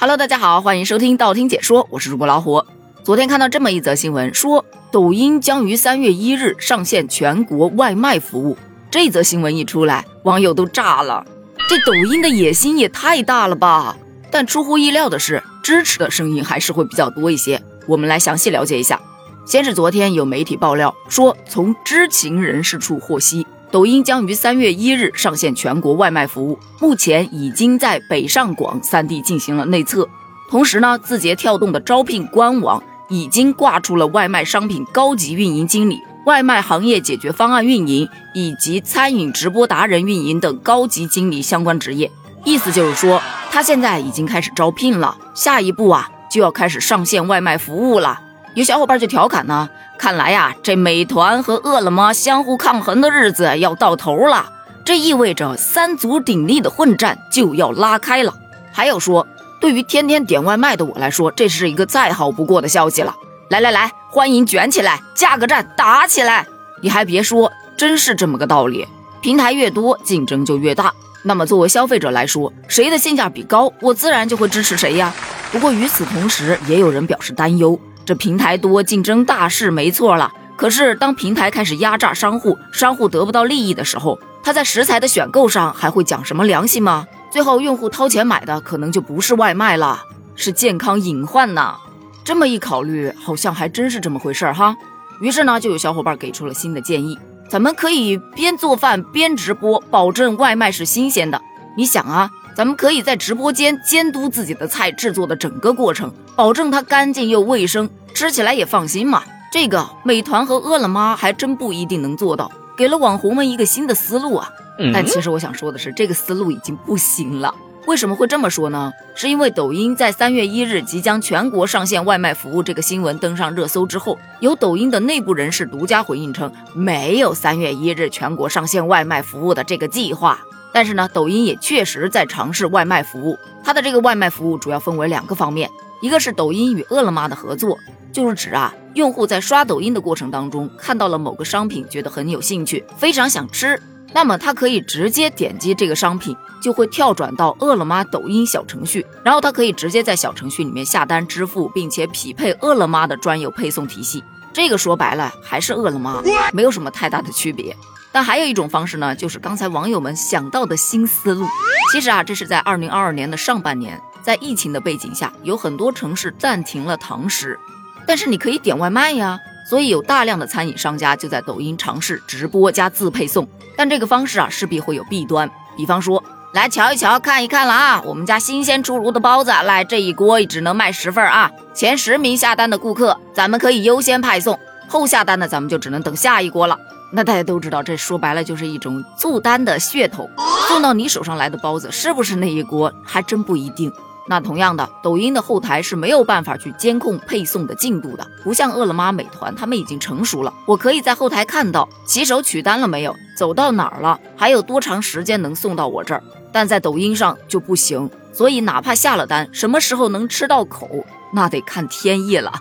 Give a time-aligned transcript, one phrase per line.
[0.00, 2.64] Hello，大家好，欢迎收听道听解说，我是主播老虎。
[3.04, 8.56] 昨天看到这么一则新闻，说抖音将于三月一日上线全国外卖服务。
[8.90, 11.26] 这则新闻一出来，网友都炸了。
[11.68, 13.94] 这抖音的野心也太大了吧！
[14.30, 17.62] 但出乎意料的是，支持的声音还是会比较多一些。
[17.86, 18.98] 我们来详细了解一下。
[19.44, 23.46] 先是昨天有媒体爆料说，从知情人士处获悉。
[23.70, 30.08] 抖音将于三月一日上线全国外卖服务，目前已经在北上广三地进行了内测。
[30.50, 42.10] 同时呢，字节跳动的招聘官网已经挂出了外卖商品高级运营经理、外卖行业解决方案运营以及餐饮直播达人运营等高级经理相关职业。
[42.44, 48.20] 意思就是说，他现在已经开始招聘了，下一步啊就要开始上线外卖服务了。
[48.54, 49.68] 有小伙伴就调侃呢。
[49.96, 54.50] 看来呀，这美团和饿了么相互抗衡的日子要到头了，
[54.84, 58.34] 这意味着三足鼎立的混战就要拉开了。
[58.72, 59.26] 还有说，
[59.60, 63.14] 对于天天点外卖的我来说，这是一个再好不过的消息了。
[63.50, 66.46] 来来来，欢迎卷起来，价格战打起来！
[66.82, 68.88] 你还别说，真是这么个道理。
[69.20, 70.92] 平台越多，竞争就越大。
[71.22, 75.12] 那么作为消费者来说，谁的性价比高，我自然就会支持谁呀。
[75.52, 77.78] 不过与此同时，也有人表示担忧。
[78.10, 80.32] 这平台多，竞争大是没错了。
[80.56, 87.06] 可是当平台开始压榨商户，商户得不到利益的时候，他在食材的选购上还会讲什么良心吗？
[87.30, 90.02] 最后用户掏钱买的可能就不是外卖了，
[90.34, 91.76] 是健康隐患呐。
[92.24, 94.74] 这么一考虑，好像还真是这么回事儿哈。
[95.20, 97.16] 于是呢，就有小伙伴给出了新的建议，
[97.48, 101.40] 咱们可以边做饭边直播，保证外卖是新鲜的。
[101.76, 102.28] 你想啊。
[102.52, 109.22] 咱们可以在直播间监督自己的菜制作的整个过程，保证它干净又卫生，吃起来也放心嘛。
[109.52, 114.48] 这个美团和饿了么还真不一定能做到，给了网红们一个新的思路啊。
[114.92, 117.54] 但其实我想说的是，这个思路已经不行了。
[117.86, 118.92] 为什么会这么说呢？
[119.14, 130.38] 是因为抖音在三月一日即将全国上线外卖服务这个新闻登上热搜之后，有抖音的内部人士独家回应称，没有三月一日全国上线外卖服务的这个计划。
[130.72, 133.36] 但是呢，抖音也确实在尝试外卖服务。
[133.64, 135.68] 它的这个外卖服务主要分为两个方面，
[136.00, 137.78] 一个是抖音与饿了么的合作，
[138.12, 143.80] 就是指啊，用户在刷抖音的过程当中看到了某个商品，觉得很有兴趣，非常想吃，
[144.12, 154.24] 那么他可以直接点击这个商品，就会跳转到饿了么抖音小程序，然后他可以直接在小程序里面下单支付，并且匹配饿了么的专有配送体系。
[154.52, 156.22] 这个说白了还是饿了么，
[156.52, 157.76] 没有什么太大的区别。
[158.10, 161.46] 但还有一种方式呢，就是刚才网友们想到的新思路。
[161.92, 167.58] 其实啊，这是在二零二二年的上半年，在疫情的背景下，有很多城市暂停了堂食，
[168.06, 169.38] 但是你可以点外卖呀。
[169.68, 173.46] 所以有大量的餐饮商家就在抖音尝试直播加自配送。
[173.76, 175.48] 但这个方式啊，势必会有弊端。
[175.76, 176.20] 比方说，
[176.52, 181.48] 来瞧一瞧，看一看了啊，我们家新鲜出炉的包子，来这一锅只能卖十份啊。
[181.72, 184.56] 前十名下单的顾客，咱们可以优先派送；
[184.88, 186.76] 后下单的，咱们就只能等下一锅了。
[187.12, 190.28] 那大家都知道，这说白了就是一种促单的噱头。
[190.66, 193.92] 送到你手上来的包子是不是那一锅，还真不一定。
[194.26, 206.22] 那同样的，抖音的后台是没有办法去监控配送的进度的，不像饿了么、美团，他们已经成熟了，我可以在后台看到骑手取单了没有，走到哪儿了，还有多长时间能送到我这儿。
[206.52, 210.88] 但在抖音上就不行，所以哪怕下了单，什么时候能吃到口，
[211.32, 212.52] 那得看天意了。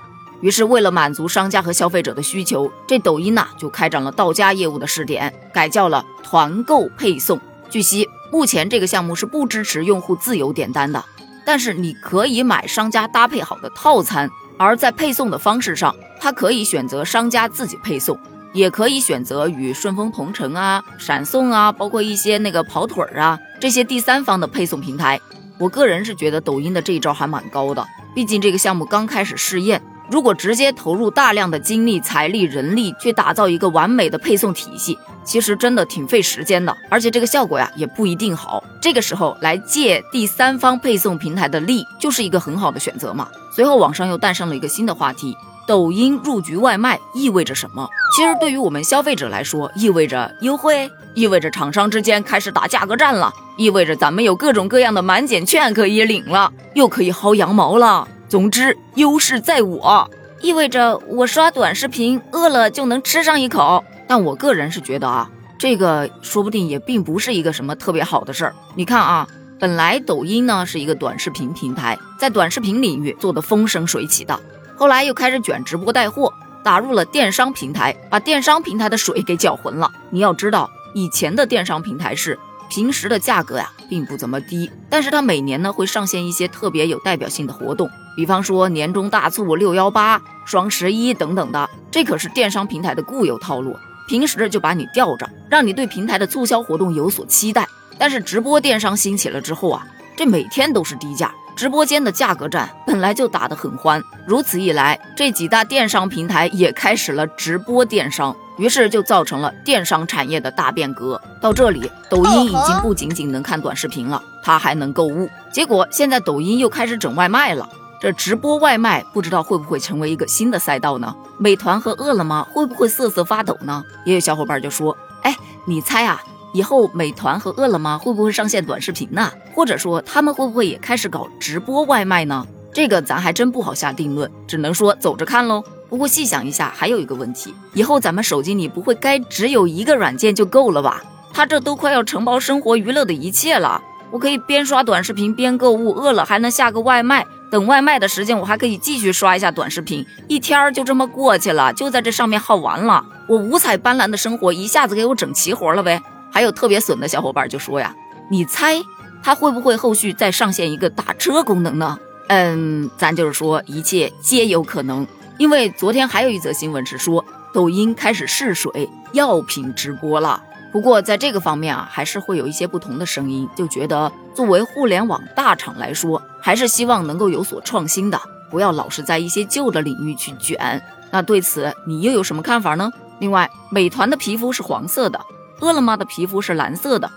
[0.41, 7.39] 于是，为了满足商家和消费者的需求，这抖音呐就开展了到家业务的试点，改叫了团购配送。
[7.69, 11.03] 据悉，目前这个项目是不支持用户自由点单的，
[11.51, 14.29] 但是你可以买商家搭配好的套餐。
[14.55, 18.15] 而在配送的方式上，它可以选择商家自己配送，
[18.53, 25.19] 也可以选择与顺丰同城啊、闪送啊，包括一些那个跑腿儿啊这些第三方的配送平台。
[25.57, 27.83] 我个人是觉得抖音的这一招还蛮高的，
[28.13, 29.81] 毕竟这个项目刚开始试验。
[30.11, 38.63] 如果直接投入大量的精力、财力、人力去打造一个完美的配送体系，其实真的挺费时间的，而且这个效果呀也不一定好。
[38.81, 43.27] 这个时候来借第三方配送平台的力，就是一个很好的选择嘛。
[43.55, 45.35] 随后网上又诞生了一个新的话题：
[45.67, 47.87] 抖音入局外卖意味着什么？
[48.15, 58.07] 其实对于我们消费者来说，意味着优惠，意味着厂商之间开始打价格战了，意味着咱们有各种各样的满减券可以领了，又可以薅羊毛了。
[58.27, 60.09] 总之，优势在我，
[60.41, 63.83] 意味着我刷短视频饿了就能吃上一口。
[64.09, 65.29] 但我个人是觉得啊，
[65.59, 68.55] 这个说不定也并不是一个什么特别好的事儿。
[68.73, 69.27] 你看啊，
[69.59, 74.39] 本来抖音呢是一个短视频平台，在短视频领域做的风生水起的，
[74.75, 76.33] 后来又开始卷直播带货，
[76.63, 79.91] 打入了电商平台，把电商平台的水给搅浑了。
[80.09, 93.77] 你要知道，以前的电商平台是平时的价格呀并不怎么低，但是它每年呢会上线一些特别有代表性的活动，比方说年终大促、六幺八、双十一等等的，这可是电商平台的固有套路。
[94.09, 97.67] 平时就把你吊着，让你对平台的促销活动有所期待。
[97.99, 99.85] 但是直播电商兴起了之后啊，
[100.17, 104.03] 这每天都是低价，直播间的价格战本来就打得很欢。
[104.25, 111.21] 如此一来，这几大电商平台也开始了直播电商，于是就造成了电商产业的大变革。
[111.39, 115.29] 到这里，抖音已经不仅仅能看短视频了，它还能购物。
[115.53, 117.69] 结果现在抖音又开始整外卖了。
[118.01, 121.13] 这直播外卖不知道会不会成为一个新的赛道呢？
[121.37, 123.83] 美团和饿了么会不会瑟瑟发抖呢？
[124.05, 125.35] 也有小伙伴就说：“哎，
[125.65, 126.21] 你猜啊，
[126.53, 129.29] 以后美团和饿了么会不会上线短视频呢？
[129.53, 132.47] 或者说他们会不会也开始搞直播外卖呢？
[132.71, 135.61] 这个咱还真不好下定论，只能说走着看喽。
[135.89, 141.03] 不过细想一下，还有一个问题，以后咱们手机里不会该只有一个软件就够了吧？
[141.33, 143.81] 它这都快要承包生活娱乐的一切了。
[144.11, 153.03] 我可以边刷短视频边购物，饿了还能下个外卖。”等外卖的时间，我还可以继续刷一下短视频，一天儿就这么过去了，就在这上面耗完了。
[153.27, 156.01] 我五彩斑斓的生活一下子给我整齐活了呗。
[156.31, 157.95] 还有特别损的小伙伴就说呀，
[158.29, 158.79] 你猜
[159.23, 161.97] 他会不会后续再上线一个打车功能呢？
[162.27, 165.07] 嗯，咱就是说一切皆有可能，
[165.39, 170.43] 因为昨天还有一则新闻是说抖音开始试水药品直播了。
[170.71, 178.21] 不过在这个方面啊，还是会有一些不同的声音，就觉得作为互联网大厂来说，还是希望能够有所创新的，
[178.51, 180.81] 不要老是在一些旧的领域去卷。
[181.11, 182.91] 那对此你又有什么看法呢？
[183.19, 185.19] 另外，美团的皮肤是黄色的，
[185.59, 187.09] 饿了么的皮肤是蓝色的，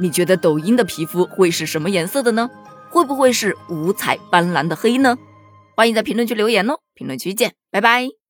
[0.00, 2.50] 你觉得抖音的皮肤会是什么颜色的呢？
[2.90, 5.16] 会不会是五彩斑斓的黑呢？
[5.76, 8.25] 欢迎在评论区留言哦，评论区见，拜拜。